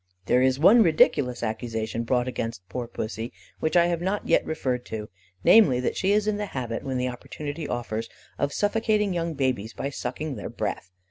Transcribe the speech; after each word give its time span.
There 0.25 0.41
is 0.41 0.57
one 0.57 0.81
ridiculous 0.81 1.43
accusation 1.43 2.05
brought 2.05 2.27
against 2.27 2.67
poor 2.67 2.87
Pussy, 2.87 3.31
which 3.59 3.77
I 3.77 3.85
have 3.85 4.01
not 4.01 4.27
yet 4.27 4.43
referred 4.43 4.83
to, 4.87 5.09
namely, 5.43 5.79
that 5.79 5.95
she 5.95 6.11
is 6.11 6.27
in 6.27 6.37
the 6.37 6.47
habit, 6.57 6.81
when 6.83 6.97
the 6.97 7.07
opportunity 7.07 7.67
offers, 7.67 8.09
of 8.39 8.51
suffocating 8.51 9.13
young 9.13 9.35
babies 9.35 9.75
by 9.75 9.91
sucking 9.91 10.37
their 10.37 10.49
breath. 10.49 10.89